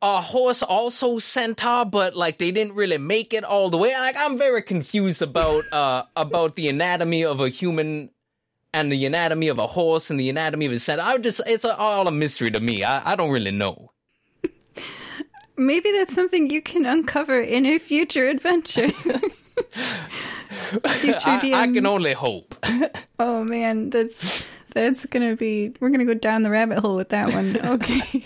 our 0.00 0.22
horse 0.22 0.62
also 0.62 1.18
centaur, 1.18 1.84
but 1.84 2.14
like 2.14 2.38
they 2.38 2.50
didn't 2.50 2.74
really 2.74 2.98
make 2.98 3.34
it 3.34 3.44
all 3.44 3.68
the 3.68 3.76
way. 3.76 3.92
Like 3.94 4.16
I'm 4.18 4.38
very 4.38 4.62
confused 4.62 5.22
about 5.22 5.64
uh 5.72 6.04
about 6.16 6.56
the 6.56 6.68
anatomy 6.68 7.24
of 7.24 7.40
a 7.40 7.48
human 7.48 8.10
and 8.72 8.92
the 8.92 9.06
anatomy 9.06 9.48
of 9.48 9.58
a 9.58 9.66
horse 9.66 10.10
and 10.10 10.20
the 10.20 10.30
anatomy 10.30 10.66
of 10.66 10.72
a 10.72 10.78
centaur. 10.78 11.06
I 11.06 11.18
just 11.18 11.40
it's 11.46 11.64
all 11.64 12.06
a 12.06 12.12
mystery 12.12 12.50
to 12.50 12.60
me. 12.60 12.84
I, 12.84 13.12
I 13.12 13.16
don't 13.16 13.30
really 13.30 13.50
know. 13.50 13.92
Maybe 15.56 15.90
that's 15.90 16.14
something 16.14 16.48
you 16.50 16.62
can 16.62 16.86
uncover 16.86 17.40
in 17.40 17.66
a 17.66 17.78
future 17.78 18.28
adventure. 18.28 18.90
future 20.88 21.18
I, 21.24 21.50
I 21.52 21.66
can 21.66 21.86
only 21.86 22.12
hope. 22.12 22.54
Oh 23.20 23.42
man, 23.42 23.90
that's 23.90 24.44
that's 24.74 25.04
gonna 25.06 25.34
be. 25.34 25.74
We're 25.80 25.90
gonna 25.90 26.04
go 26.04 26.14
down 26.14 26.44
the 26.44 26.50
rabbit 26.50 26.78
hole 26.78 26.94
with 26.94 27.08
that 27.08 27.32
one. 27.32 27.56
Okay. 27.66 28.24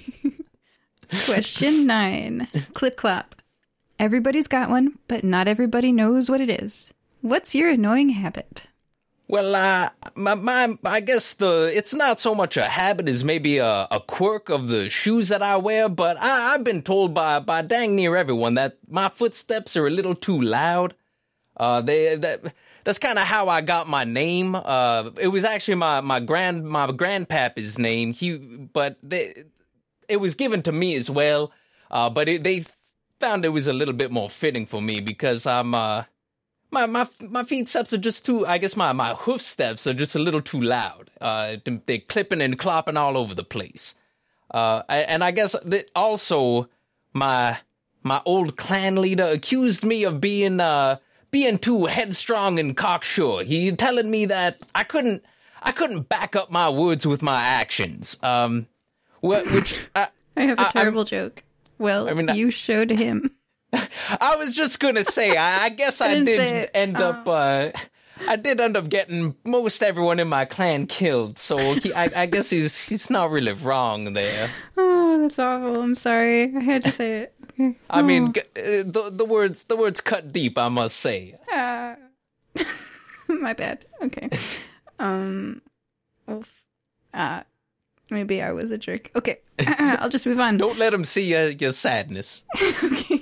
Question 1.25 1.87
nine. 1.87 2.49
Clip 2.75 2.97
clap. 2.97 3.35
Everybody's 3.99 4.49
got 4.49 4.71
one, 4.71 4.99
but 5.09 5.23
not 5.23 5.49
everybody 5.49 5.93
knows 5.93 6.29
what 6.29 6.41
it 6.41 6.51
is. 6.51 6.93
What's 7.21 7.55
your 7.55 7.71
annoying 7.71 8.09
habit? 8.09 8.65
Well, 9.29 9.55
uh, 9.55 9.89
my, 10.15 10.35
my, 10.35 10.77
I 10.85 11.01
guess 11.01 11.35
the, 11.35 11.71
it's 11.75 11.95
not 11.95 12.19
so 12.19 12.35
much 12.35 12.57
a 12.57 12.65
habit 12.65 13.09
as 13.09 13.25
maybe 13.25 13.59
a, 13.59 13.87
a 13.91 14.01
quirk 14.01 14.51
of 14.51 14.69
the 14.69 14.91
shoes 14.91 15.29
that 15.29 15.43
I 15.43 15.57
wear, 15.57 15.89
but 15.89 16.19
I, 16.21 16.53
I've 16.53 16.65
been 16.65 16.83
told 16.83 17.15
by, 17.15 17.39
by 17.39 17.63
dang 17.63 17.97
near 17.97 18.17
everyone 18.17 18.55
that 18.55 18.77
my 18.89 19.09
footsteps 19.09 19.77
are 19.77 19.87
a 19.87 19.91
little 19.91 20.15
too 20.15 20.41
loud. 20.41 20.95
Uh, 21.57 21.81
they, 21.81 22.17
that, 22.17 22.53
that's 22.85 22.99
kind 22.99 23.19
of 23.19 23.25
how 23.25 23.49
I 23.49 23.61
got 23.61 23.89
my 23.89 24.05
name. 24.05 24.55
Uh, 24.55 25.11
it 25.19 25.29
was 25.29 25.45
actually 25.45 25.77
my, 25.77 26.01
my 26.01 26.21
grand, 26.21 26.67
my 26.67 26.91
grandpapa's 26.91 27.79
name. 27.79 28.13
He, 28.13 28.37
but 28.37 28.97
they, 29.03 29.45
it 30.09 30.19
was 30.19 30.35
given 30.35 30.63
to 30.63 30.73
me 30.73 30.95
as 30.97 31.11
well. 31.11 31.53
Uh, 31.91 32.11
but 32.11 32.29
it, 32.29 32.43
they 32.43 32.65
found 33.21 33.45
it 33.45 33.51
was 33.51 33.67
a 33.67 33.73
little 33.73 33.95
bit 33.95 34.11
more 34.11 34.31
fitting 34.31 34.67
for 34.67 34.81
me 34.81 35.01
because 35.01 35.47
I'm, 35.47 35.75
uh, 35.75 36.05
my 36.71 36.87
my 36.87 37.07
my 37.21 37.45
feet 37.45 37.69
steps 37.69 37.93
are 37.93 37.99
just 37.99 38.25
too. 38.25 38.47
I 38.47 38.59
guess 38.59 38.77
my 38.77 38.93
my 38.93 39.15
hoof 39.15 39.43
steps 39.43 39.87
are 39.87 39.95
just 39.95 40.17
a 40.17 40.19
little 40.19 40.41
too 40.41 40.61
loud. 40.61 41.11
Uh, 41.21 41.57
they're 41.87 41.99
clipping 41.99 42.41
and 42.41 42.59
clopping 42.59 42.97
all 42.97 43.17
over 43.17 43.35
the 43.35 43.45
place. 43.45 43.95
Uh, 44.51 44.83
and 44.89 45.23
I 45.23 45.31
guess 45.31 45.55
that 45.65 45.91
also 45.95 46.69
my 47.13 47.59
my 48.03 48.21
old 48.25 48.57
clan 48.57 48.97
leader 48.97 49.25
accused 49.25 49.85
me 49.85 50.05
of 50.05 50.21
being 50.21 50.61
uh 50.61 50.97
being 51.31 51.59
too 51.59 51.87
headstrong 51.87 52.59
and 52.59 52.77
cocksure. 52.77 53.43
He 53.43 53.71
telling 53.73 54.11
me 54.11 54.27
that 54.27 54.59
I 54.75 54.85
couldn't 54.85 55.23
I 55.63 55.73
couldn't 55.73 56.09
back 56.09 56.35
up 56.37 56.51
my 56.51 56.69
words 56.69 57.07
with 57.07 57.23
my 57.23 57.41
actions. 57.41 58.19
Um, 58.23 58.67
which 59.23 59.81
I, 59.95 60.09
I 60.37 60.43
have 60.43 60.59
a 60.59 60.65
terrible 60.71 61.03
I, 61.03 61.05
joke. 61.05 61.43
Well, 61.79 62.09
I 62.09 62.13
mean, 62.13 62.29
you 62.35 62.51
showed 62.51 62.91
him. 62.91 63.31
I 63.73 64.37
was 64.37 64.55
just 64.55 64.81
gonna 64.81 65.05
say, 65.05 65.37
I, 65.37 65.65
I 65.65 65.69
guess 65.71 66.01
I, 66.03 66.11
I 66.11 66.25
did 66.25 66.71
end 66.75 66.97
oh. 66.99 67.11
up. 67.11 67.29
Uh, 67.29 67.71
I 68.29 68.37
did 68.37 68.61
end 68.61 68.77
up 68.77 68.89
getting 68.89 69.35
most 69.45 69.83
everyone 69.83 70.21
in 70.21 70.29
my 70.29 70.45
clan 70.45 70.87
killed, 70.87 71.39
so 71.39 71.75
he, 71.75 71.93
I, 71.93 72.11
I, 72.15 72.27
guess 72.27 72.51
he's 72.51 72.89
he's 72.89 73.11
not 73.11 73.31
really 73.31 73.53
wrong 73.53 74.13
there. 74.13 74.51
Oh, 74.77 75.23
that's 75.23 75.39
awful. 75.39 75.83
I'm 75.83 75.97
sorry. 75.97 76.55
I 76.55 76.61
had 76.61 76.85
to 76.85 76.91
say 76.91 77.13
it. 77.23 77.35
I 77.91 78.01
oh. 78.01 78.03
mean, 78.03 78.29
uh, 78.29 78.33
the 78.55 79.11
the 79.13 79.25
words 79.25 79.65
the 79.65 79.77
words 79.77 80.01
cut 80.01 80.33
deep. 80.33 80.59
I 80.59 80.69
must 80.69 80.97
say. 80.97 81.37
Uh, 81.53 81.97
my 83.29 83.55
bad. 83.55 83.87
Okay. 84.03 84.29
Um. 84.99 85.63
Oof. 86.31 86.65
Uh, 87.13 87.43
maybe 88.13 88.43
I 88.43 88.53
was 88.53 88.71
a 88.71 88.79
jerk. 88.79 89.11
Okay. 89.17 89.41
I'll 89.69 90.09
just 90.09 90.27
move 90.27 90.41
on. 90.41 90.59
Don't 90.59 90.79
let 90.79 90.95
him 90.95 91.05
see 91.05 91.25
your 91.25 91.51
your 91.51 91.73
sadness. 91.73 92.45
okay. 92.85 93.21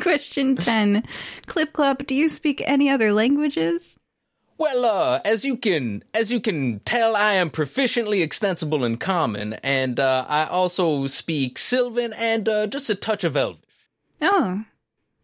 Question 0.00 0.56
10. 0.56 1.02
Clip 1.46 1.72
Clop, 1.72 2.06
do 2.06 2.14
you 2.14 2.28
speak 2.28 2.62
any 2.64 2.88
other 2.88 3.12
languages? 3.12 3.98
Well, 4.56 4.84
uh, 4.84 5.20
as 5.24 5.44
you 5.44 5.56
can 5.56 6.04
as 6.12 6.30
you 6.30 6.38
can 6.38 6.80
tell, 6.80 7.16
I 7.16 7.34
am 7.34 7.48
proficiently 7.48 8.22
extensible 8.22 8.84
in 8.84 8.98
Common, 8.98 9.54
and 9.54 9.98
uh, 9.98 10.26
I 10.28 10.44
also 10.44 11.06
speak 11.06 11.56
Sylvan 11.56 12.12
and 12.12 12.46
uh, 12.46 12.66
just 12.66 12.90
a 12.90 12.94
touch 12.94 13.24
of 13.24 13.36
Elvish. 13.36 13.64
Oh, 14.20 14.64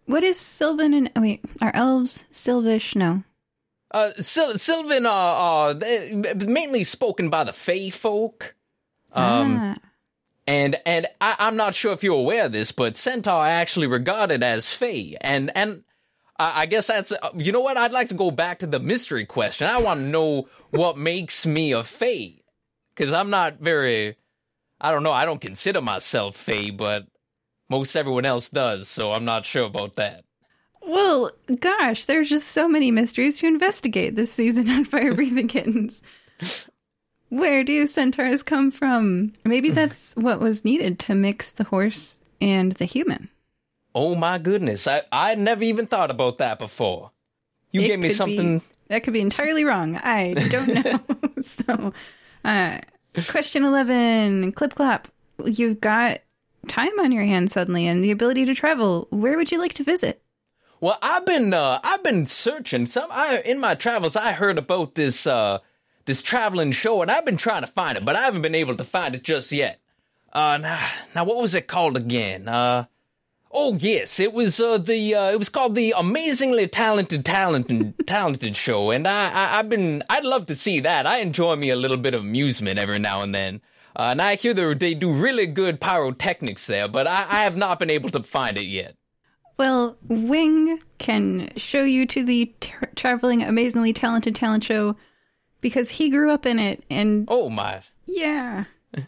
what 0.07 0.23
is 0.23 0.39
Sylvan 0.39 0.95
and 0.95 1.11
oh, 1.15 1.21
wait, 1.21 1.45
are 1.61 1.73
elves 1.75 2.25
Sylvish? 2.31 2.97
No. 2.97 3.25
Uh, 3.97 4.13
Sil- 4.21 4.59
Sylvan 4.59 5.07
are, 5.07 5.71
are 5.71 5.75
mainly 6.35 6.85
spoken 6.85 7.31
by 7.31 7.45
the 7.45 7.55
Fey 7.55 7.89
folk. 7.89 8.55
Um, 9.11 9.57
ah. 9.59 9.77
And 10.47 10.77
and 10.85 11.07
I, 11.19 11.37
am 11.39 11.57
not 11.57 11.75
sure 11.75 11.95
if 11.95 12.05
you're 12.05 12.19
aware 12.19 12.45
of 12.45 12.53
this, 12.53 12.73
but 12.73 12.99
Centaur 12.99 13.33
are 13.33 13.47
actually 13.47 13.87
regarded 13.87 14.43
as 14.43 14.69
Fey, 14.69 15.17
and 15.23 15.51
and 15.57 15.83
I, 16.39 16.63
I 16.63 16.67
guess 16.67 16.89
that's 16.89 17.11
uh, 17.11 17.31
you 17.39 17.53
know 17.53 17.63
what 17.63 17.79
I'd 17.79 17.93
like 17.93 18.11
to 18.11 18.15
go 18.15 18.31
back 18.31 18.59
to 18.59 18.67
the 18.67 18.79
mystery 18.79 19.25
question. 19.25 19.67
I 19.67 19.81
want 19.81 20.01
to 20.01 20.07
know 20.07 20.49
what 20.69 20.99
makes 20.99 21.47
me 21.47 21.73
a 21.73 21.83
Fey, 21.83 22.43
because 22.95 23.15
I'm 23.15 23.31
not 23.31 23.61
very, 23.61 24.17
I 24.79 24.93
don't 24.93 25.05
know, 25.05 25.13
I 25.13 25.25
don't 25.25 25.41
consider 25.41 25.81
myself 25.81 26.37
Fey, 26.37 26.69
but 26.69 27.07
most 27.71 27.97
everyone 27.97 28.27
else 28.27 28.51
does, 28.51 28.89
so 28.89 29.13
I'm 29.13 29.25
not 29.25 29.47
sure 29.47 29.65
about 29.65 29.97
that. 29.97 30.27
Well, 30.87 31.33
gosh, 31.61 32.05
there's 32.05 32.31
just 32.31 32.49
so 32.49 32.69
many 32.69 32.91
mysteries 32.91 33.39
to 33.39 33.47
investigate 33.47 34.15
this 34.15 34.33
season 34.33 34.71
on 34.71 34.85
Fire 34.85 35.15
Breathing 35.15 35.49
Kittens. 35.49 36.03
Where 37.29 37.65
do 37.65 37.87
centaurs 37.87 38.43
come 38.43 38.71
from? 38.71 39.33
Maybe 39.45 39.71
that's 39.73 40.15
what 40.15 40.41
was 40.41 40.65
needed 40.65 40.99
to 41.01 41.15
mix 41.15 41.53
the 41.53 41.65
horse 41.65 42.21
and 42.41 42.73
the 42.73 42.85
human. 42.85 43.29
Oh 43.95 44.15
my 44.15 44.39
goodness. 44.39 44.87
I, 44.87 45.03
I 45.11 45.35
never 45.35 45.65
even 45.65 45.87
thought 45.87 46.11
about 46.11 46.39
that 46.39 46.59
before. 46.59 47.11
You 47.73 47.81
it 47.81 47.89
gave 47.89 47.99
me 47.99 48.11
something. 48.11 48.59
Be, 48.61 48.65
that 48.89 49.03
could 49.03 49.13
be 49.13 49.21
entirely 49.21 49.65
wrong. 49.65 49.97
I 49.97 50.35
don't 50.35 50.85
know. 50.85 51.01
so, 51.43 51.93
uh, 52.45 52.79
question 53.29 53.65
11 53.65 54.53
Clip 54.53 54.75
Clap. 54.75 55.09
You've 55.45 55.81
got 55.81 56.21
time 56.69 56.99
on 57.01 57.11
your 57.11 57.25
hands 57.25 57.53
suddenly 57.53 57.87
and 57.87 58.05
the 58.05 58.11
ability 58.11 58.45
to 58.45 58.55
travel. 58.55 59.09
Where 59.11 59.37
would 59.37 59.51
you 59.51 59.59
like 59.59 59.73
to 59.75 59.85
visit? 59.85 60.23
Well, 60.87 60.99
I've 61.03 61.27
been 61.27 61.53
uh, 61.53 61.81
I've 61.83 62.05
been 62.05 62.27
searching. 62.27 62.87
Some 62.87 63.11
I, 63.11 63.43
in 63.45 63.59
my 63.59 63.75
travels, 63.75 64.15
I 64.15 64.31
heard 64.31 64.57
about 64.57 64.95
this 64.95 65.27
uh, 65.27 65.59
this 66.05 66.23
traveling 66.23 66.71
show, 66.71 67.03
and 67.03 67.11
I've 67.11 67.25
been 67.25 67.37
trying 67.37 67.63
to 67.63 67.67
find 67.67 67.99
it, 67.99 68.05
but 68.05 68.15
I 68.15 68.21
haven't 68.21 68.43
been 68.43 68.55
able 68.55 68.77
to 68.77 68.85
find 68.85 69.17
it 69.17 69.25
just 69.25 69.51
yet. 69.51 69.81
Uh, 70.33 70.59
now, 70.59 70.87
now 71.13 71.25
what 71.25 71.39
was 71.39 71.57
it 71.57 71.67
called 71.67 71.97
again? 71.97 72.47
Uh, 72.47 72.85
oh 73.51 73.77
yes, 73.81 74.21
it 74.21 74.33
was 74.33 74.61
uh, 74.61 74.79
the 74.79 75.17
uh, 75.17 75.33
it 75.33 75.41
was 75.41 75.49
called 75.49 75.75
the 75.75 75.93
Amazingly 75.97 76.69
Talented 76.69 77.25
Talented 77.25 77.95
Talented 78.07 78.55
Show, 78.55 78.93
and 78.93 79.09
I, 79.09 79.25
I 79.25 79.47
have 79.57 79.69
been 79.69 80.05
I'd 80.09 80.25
love 80.25 80.47
to 80.47 80.55
see 80.55 80.79
that. 80.79 81.05
I 81.05 81.19
enjoy 81.19 81.57
me 81.57 81.71
a 81.71 81.75
little 81.75 81.97
bit 81.97 82.15
of 82.15 82.21
amusement 82.21 82.79
every 82.79 83.01
now 83.01 83.23
and 83.23 83.35
then. 83.35 83.61
Uh, 83.97 84.11
and 84.13 84.23
I 84.23 84.37
hear 84.37 84.55
they 84.55 84.95
do 84.95 85.13
really 85.13 85.47
good 85.47 85.81
pyrotechnics 85.81 86.69
there, 86.69 86.87
but 86.87 87.09
I, 87.09 87.23
I 87.29 87.43
have 87.43 87.57
not 87.57 87.81
been 87.81 87.91
able 87.91 88.11
to 88.11 88.23
find 88.23 88.57
it 88.57 88.67
yet. 88.67 88.95
Well, 89.59 89.97
Wing 90.09 90.81
can 90.99 91.51
show 91.57 91.83
you 91.83 92.07
to 92.07 92.25
the 92.25 92.53
tra- 92.61 92.95
traveling 92.95 93.43
amazingly 93.43 93.93
talented 93.93 94.35
talent 94.35 94.65
show 94.65 94.97
because 95.61 95.91
he 95.91 96.11
grew 96.11 96.31
up 96.31 96.45
in 96.47 96.59
it 96.59 96.85
and 96.91 97.27
Oh 97.29 97.49
my. 97.49 97.83
Yeah. 98.05 98.65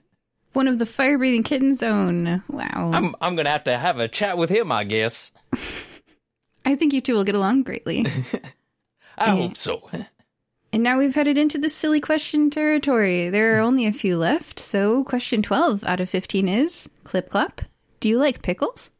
One 0.55 0.69
of 0.69 0.79
the 0.79 0.87
fire 0.87 1.19
breathing 1.19 1.43
kittens 1.43 1.83
own. 1.83 2.43
Wow. 2.49 2.91
I'm 2.95 3.15
I'm 3.21 3.37
gonna 3.37 3.51
have 3.51 3.65
to 3.65 3.77
have 3.77 3.99
a 3.99 4.09
chat 4.09 4.39
with 4.39 4.51
him, 4.51 4.73
I 4.73 4.85
guess. 4.85 5.33
I 6.65 6.77
think 6.77 6.93
you 6.93 7.01
two 7.01 7.15
will 7.15 7.25
get 7.25 7.35
along 7.35 7.63
greatly. 7.63 8.07
I 9.19 9.31
hope 9.31 9.57
so. 9.57 9.89
And 10.73 10.83
now 10.83 10.99
we've 10.99 11.15
headed 11.15 11.39
into 11.39 11.59
the 11.59 11.69
silly 11.71 12.01
question 12.01 12.51
territory. 12.51 13.31
There 13.31 13.57
are 13.57 13.61
only 13.61 13.87
a 13.87 13.93
few 13.93 14.19
left, 14.19 14.61
so 14.61 15.03
question 15.03 15.43
12 15.43 15.83
out 15.85 16.01
of 16.01 16.11
15 16.11 16.47
is 16.47 16.91
Clip 17.05 17.31
Clap. 17.31 17.63
Do 18.01 18.09
you 18.09 18.19
like 18.19 18.43
pickles? 18.43 18.91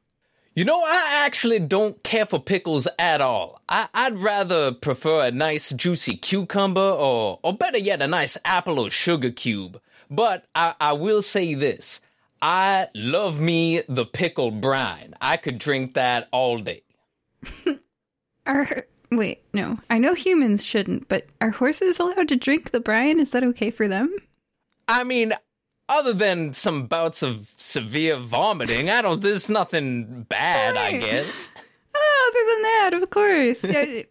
You 0.59 0.65
know, 0.65 0.81
I 0.81 1.23
actually 1.25 1.61
don't 1.61 2.03
care 2.03 2.25
for 2.25 2.41
pickles 2.41 2.89
at 2.99 3.21
all. 3.21 3.63
I, 3.69 4.11
would 4.11 4.21
rather 4.21 4.73
prefer 4.73 5.29
a 5.29 5.31
nice 5.31 5.71
juicy 5.71 6.17
cucumber 6.17 6.81
or, 6.81 7.39
or 7.45 7.57
better 7.57 7.79
yet, 7.79 8.03
a 8.03 8.09
nice 8.09 8.37
apple 8.45 8.81
or 8.81 8.91
sugar 8.91 9.31
cube. 9.31 9.81
But 10.11 10.47
I, 10.57 10.75
I 10.81 10.93
will 10.95 11.23
say 11.23 11.55
this. 11.55 12.01
I 12.43 12.89
love 12.93 13.39
me 13.39 13.83
the 13.89 14.05
pickle 14.05 14.51
brine. 14.51 15.15
I 15.21 15.37
could 15.37 15.61
drink 15.61 15.95
that 15.95 16.27
all 16.33 16.59
day. 16.59 16.83
are 18.45 18.85
wait, 19.13 19.45
no. 19.55 19.79
I 19.89 20.01
know 20.01 20.15
humans 20.15 20.65
shouldn't, 20.65 21.09
but 21.09 21.29
are 21.41 21.51
horses 21.51 22.01
allowed 22.01 22.27
to 22.31 22.37
drink 22.37 22.73
the 22.73 22.81
brine? 22.81 23.21
Is 23.21 23.31
that 23.31 23.45
okay 23.45 23.71
for 23.71 23.87
them? 23.87 24.13
I 24.89 25.05
mean, 25.05 25.35
other 25.89 26.13
than 26.13 26.53
some 26.53 26.87
bouts 26.87 27.23
of 27.23 27.53
severe 27.57 28.17
vomiting, 28.19 28.91
I 28.91 29.03
don't. 29.03 29.21
There's 29.21 29.49
nothing 29.49 30.23
bad, 30.29 30.75
right. 30.75 30.95
I 30.95 30.99
guess. 30.99 31.51
Oh, 31.95 32.31
other 32.31 32.55
than 32.55 32.63
that, 32.63 33.03
of 33.03 33.11
course. 33.11 33.65
Yeah, 33.65 34.03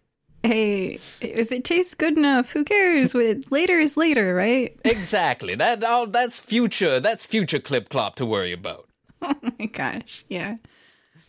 hey, 0.44 1.00
if 1.22 1.52
it 1.52 1.64
tastes 1.64 1.94
good 1.94 2.18
enough, 2.18 2.52
who 2.52 2.64
cares? 2.64 3.14
later 3.14 3.80
is 3.80 3.98
later, 3.98 4.34
right? 4.34 4.78
Exactly. 4.86 5.56
That 5.56 5.84
all. 5.84 6.08
That's 6.08 6.40
future. 6.40 7.00
That's 7.00 7.26
future 7.26 7.60
clip 7.60 7.90
clop 7.90 8.16
to 8.16 8.26
worry 8.26 8.54
about. 8.54 8.88
Oh 9.22 9.36
my 9.60 9.66
gosh! 9.66 10.24
Yeah. 10.30 10.58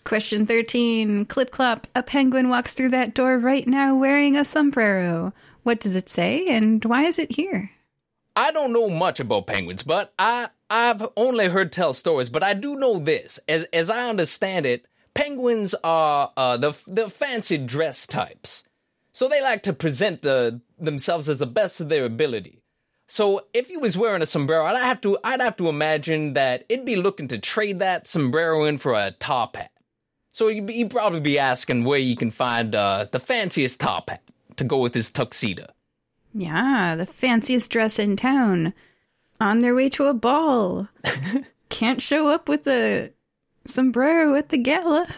Question 0.04 0.46
13. 0.46 1.26
Clip 1.26 1.50
clop. 1.50 1.86
A 1.94 2.02
penguin 2.02 2.48
walks 2.48 2.74
through 2.74 2.88
that 2.90 3.14
door 3.14 3.36
right 3.36 3.66
now 3.66 3.94
wearing 3.94 4.36
a 4.36 4.44
sombrero. 4.44 5.34
What 5.64 5.80
does 5.80 5.96
it 5.96 6.08
say 6.08 6.46
and 6.48 6.82
why 6.86 7.02
is 7.02 7.18
it 7.18 7.32
here? 7.32 7.70
I 8.38 8.52
don't 8.52 8.72
know 8.72 8.88
much 8.88 9.18
about 9.18 9.48
penguins, 9.48 9.82
but 9.82 10.12
I 10.16 10.46
I've 10.70 11.04
only 11.16 11.48
heard 11.48 11.72
tell 11.72 11.92
stories. 11.92 12.28
But 12.28 12.44
I 12.44 12.54
do 12.54 12.76
know 12.76 13.00
this, 13.00 13.40
as 13.48 13.64
as 13.72 13.90
I 13.90 14.08
understand 14.08 14.64
it, 14.64 14.86
penguins 15.12 15.74
are 15.82 16.32
uh, 16.36 16.56
the 16.56 16.72
the 16.86 17.10
fancy 17.10 17.58
dress 17.58 18.06
types, 18.06 18.62
so 19.10 19.28
they 19.28 19.42
like 19.42 19.64
to 19.64 19.72
present 19.72 20.22
the 20.22 20.60
themselves 20.78 21.28
as 21.28 21.40
the 21.40 21.46
best 21.46 21.80
of 21.80 21.88
their 21.88 22.04
ability. 22.04 22.62
So 23.08 23.44
if 23.52 23.66
he 23.66 23.76
was 23.76 23.98
wearing 23.98 24.22
a 24.22 24.26
sombrero, 24.26 24.66
I'd 24.66 24.78
have 24.78 25.00
to 25.00 25.18
I'd 25.24 25.40
have 25.40 25.56
to 25.56 25.68
imagine 25.68 26.34
that 26.34 26.64
it'd 26.68 26.86
be 26.86 26.94
looking 26.94 27.26
to 27.28 27.38
trade 27.38 27.80
that 27.80 28.06
sombrero 28.06 28.66
in 28.66 28.78
for 28.78 28.94
a 28.94 29.10
top 29.10 29.56
hat. 29.56 29.72
So 30.30 30.46
he'd, 30.46 30.68
he'd 30.68 30.90
probably 30.90 31.18
be 31.18 31.40
asking 31.40 31.82
where 31.82 31.98
you 31.98 32.14
can 32.14 32.30
find 32.30 32.76
uh, 32.76 33.06
the 33.10 33.18
fanciest 33.18 33.80
top 33.80 34.10
hat 34.10 34.22
to 34.58 34.62
go 34.62 34.78
with 34.78 34.94
his 34.94 35.10
tuxedo. 35.10 35.66
Yeah, 36.38 36.94
the 36.94 37.04
fanciest 37.04 37.68
dress 37.68 37.98
in 37.98 38.14
town. 38.14 38.72
On 39.40 39.58
their 39.58 39.74
way 39.74 39.88
to 39.90 40.04
a 40.04 40.14
ball. 40.14 40.88
Can't 41.68 42.00
show 42.00 42.28
up 42.28 42.48
with 42.48 42.64
a 42.68 43.10
sombrero 43.64 44.36
at 44.36 44.50
the 44.50 44.58
gala. 44.58 45.08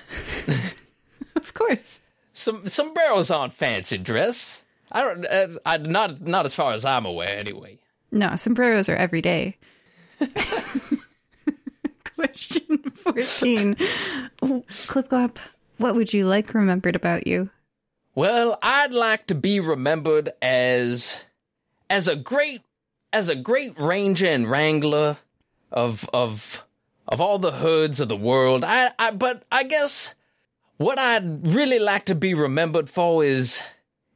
of 1.36 1.52
course. 1.52 2.00
Some 2.32 2.66
sombreros 2.66 3.30
aren't 3.30 3.52
fancy 3.52 3.98
dress. 3.98 4.64
I 4.90 5.02
don't. 5.02 5.26
Uh, 5.26 5.58
I, 5.66 5.76
not 5.76 6.22
not 6.22 6.46
as 6.46 6.54
far 6.54 6.72
as 6.72 6.86
I'm 6.86 7.04
aware, 7.04 7.36
anyway. 7.36 7.78
No, 8.10 8.34
sombreros 8.36 8.88
are 8.88 8.96
every 8.96 9.20
day. 9.20 9.58
Question 12.14 12.78
14. 12.94 13.76
Clip 14.86 15.08
Clop, 15.08 15.38
what 15.76 15.94
would 15.94 16.14
you 16.14 16.26
like 16.26 16.54
remembered 16.54 16.96
about 16.96 17.26
you? 17.26 17.50
Well, 18.14 18.58
I'd 18.62 18.92
like 18.92 19.26
to 19.28 19.34
be 19.36 19.60
remembered 19.60 20.30
as 20.42 21.18
as 21.88 22.08
a 22.08 22.16
great 22.16 22.62
as 23.12 23.28
a 23.28 23.36
great 23.36 23.78
ranger 23.78 24.26
and 24.26 24.50
wrangler 24.50 25.18
of 25.70 26.08
of 26.12 26.64
of 27.06 27.20
all 27.20 27.38
the 27.38 27.52
hoods 27.52 28.00
of 28.00 28.08
the 28.08 28.16
world. 28.16 28.64
I, 28.64 28.90
I 28.98 29.12
but 29.12 29.44
I 29.52 29.62
guess 29.62 30.14
what 30.76 30.98
I'd 30.98 31.46
really 31.46 31.78
like 31.78 32.06
to 32.06 32.16
be 32.16 32.34
remembered 32.34 32.90
for 32.90 33.24
is 33.24 33.62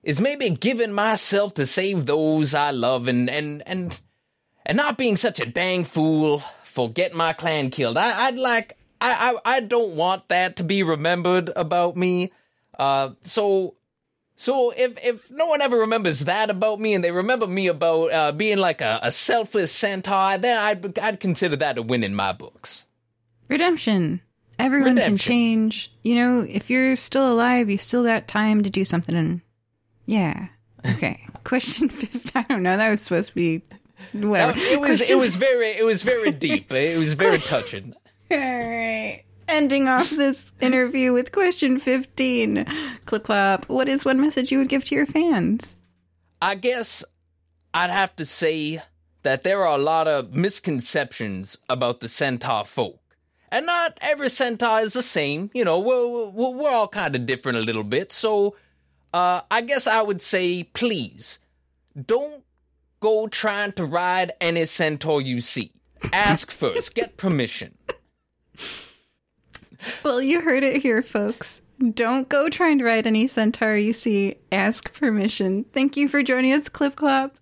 is 0.03 0.21
maybe 0.21 0.51
giving 0.51 0.93
myself 0.93 1.55
to 1.55 1.65
save 1.65 2.07
those 2.07 2.53
I 2.53 2.73
love 2.73 3.07
and 3.07 3.31
and 3.31 3.63
and 3.65 4.01
and 4.67 4.77
not 4.77 4.99
being 4.99 5.17
such 5.17 5.39
a 5.39 5.47
dang 5.47 5.85
fool 5.85 6.41
for 6.65 6.91
getting 6.91 7.17
my 7.17 7.33
clan 7.33 7.71
killed. 7.71 7.97
I, 7.97 8.27
I'd 8.27 8.39
like 8.39 8.77
I, 9.01 9.39
I 9.45 9.57
I 9.57 9.61
don't 9.61 9.95
want 9.95 10.29
that 10.31 10.57
to 10.57 10.65
be 10.65 10.83
remembered 10.83 11.51
about 11.55 11.97
me. 11.97 12.33
Uh, 12.77 13.11
so 13.23 13.77
so 14.37 14.73
if 14.76 15.05
if 15.05 15.31
no 15.31 15.47
one 15.47 15.62
ever 15.62 15.79
remembers 15.79 16.21
that 16.21 16.50
about 16.50 16.81
me, 16.81 16.95
and 16.95 17.05
they 17.05 17.12
remember 17.12 17.47
me 17.47 17.69
about 17.69 18.12
uh, 18.12 18.33
being 18.33 18.59
like 18.59 18.81
a, 18.81 18.99
a 19.03 19.11
selfless 19.11 19.71
centaur, 19.71 20.38
then 20.38 20.59
I'd 20.59 20.99
I'd 20.99 21.21
consider 21.21 21.57
that 21.57 21.79
a 21.79 21.83
win 21.83 22.03
in 22.03 22.14
my 22.14 22.33
books. 22.33 22.87
Redemption. 23.49 24.21
Everyone 24.59 24.95
Redemption. 24.95 25.17
can 25.17 25.19
change. 25.19 25.93
You 26.03 26.14
know, 26.17 26.47
if 26.49 26.71
you're 26.71 26.97
still 26.97 27.33
alive, 27.33 27.71
you 27.71 27.79
still 27.79 28.05
got 28.05 28.29
time 28.29 28.62
to 28.62 28.71
do 28.71 28.85
something. 28.85 29.14
And 29.14 29.41
yeah, 30.07 30.49
okay. 30.95 31.26
Question 31.45 31.88
fifth. 31.88 32.33
I 32.37 32.43
don't 32.43 32.62
know. 32.62 32.76
That 32.76 32.91
was 32.91 33.03
supposed 33.03 33.31
to 33.31 33.35
be 33.35 33.62
whatever. 34.12 34.55
it 34.57 34.81
was. 34.81 34.99
Question 34.99 35.17
it 35.17 35.21
was 35.21 35.37
very. 35.37 35.69
It 35.71 35.85
was 35.85 36.03
very 36.03 36.33
deep. 36.33 36.73
It 36.73 36.99
was 36.99 37.14
very 37.14 37.38
touching. 37.38 37.95
All 38.31 38.38
right 38.38 39.25
ending 39.49 39.89
off 39.89 40.11
this 40.17 40.53
interview 40.61 41.13
with 41.13 41.33
question 41.33 41.79
15. 41.79 42.67
Clip 43.07 43.25
clop. 43.25 43.69
What 43.69 43.89
is 43.89 44.05
one 44.05 44.21
message 44.21 44.53
you 44.53 44.59
would 44.59 44.69
give 44.69 44.85
to 44.87 44.95
your 44.95 45.07
fans? 45.07 45.77
I 46.41 46.55
guess 46.55 47.05
I'd 47.73 47.91
have 47.91 48.15
to 48.17 48.25
say 48.25 48.83
that 49.23 49.43
there 49.43 49.67
are 49.67 49.77
a 49.77 49.83
lot 49.83 50.07
of 50.07 50.35
misconceptions 50.35 51.57
about 51.69 52.01
the 52.01 52.09
centaur 52.09 52.65
folk. 52.65 53.01
And 53.51 53.67
not 53.67 53.97
every 54.01 54.29
centaur 54.29 54.81
is 54.81 54.93
the 54.93 55.03
same. 55.03 55.51
You 55.55 55.65
know, 55.65 55.79
we're, 55.79 56.31
we're, 56.31 56.51
we're 56.51 56.71
all 56.71 56.89
kind 56.89 57.15
of 57.15 57.25
different 57.25 57.59
a 57.59 57.63
little 57.63 57.85
bit. 57.85 58.13
So 58.13 58.57
uh, 59.13 59.43
I 59.51 59.61
guess 59.63 59.87
I 59.87 60.03
would 60.03 60.21
say, 60.21 60.65
please, 60.65 61.39
don't 62.07 62.45
go 63.01 63.29
trying 63.29 63.73
to 63.73 63.85
ride 63.85 64.33
any 64.41 64.65
centaur 64.65 65.21
you 65.21 65.41
see. 65.41 65.73
Ask 66.13 66.51
first, 66.51 66.95
get 66.95 67.17
permission. 67.17 67.79
Well, 70.03 70.23
you 70.23 70.41
heard 70.41 70.62
it 70.62 70.83
here, 70.83 71.03
folks. 71.03 71.62
Don't 71.93 72.29
go 72.29 72.49
trying 72.49 72.79
to 72.79 72.85
ride 72.85 73.07
any 73.07 73.27
centaur 73.27 73.77
you 73.77 73.92
see. 73.92 74.37
Ask 74.53 74.94
permission. 74.94 75.64
Thank 75.73 75.97
you 75.97 76.09
for 76.09 76.23
joining 76.23 76.53
us, 76.53 76.68
Clip 76.68 76.94
Clap. 76.97 77.37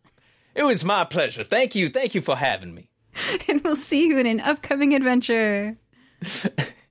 It 0.54 0.64
was 0.64 0.84
my 0.84 1.04
pleasure. 1.04 1.44
Thank 1.44 1.74
you. 1.74 1.88
Thank 1.88 2.14
you 2.14 2.20
for 2.20 2.36
having 2.36 2.74
me. 2.74 2.88
And 3.48 3.62
we'll 3.62 3.76
see 3.76 4.06
you 4.06 4.18
in 4.18 4.26
an 4.26 4.40
upcoming 4.40 4.94
adventure. 4.94 5.76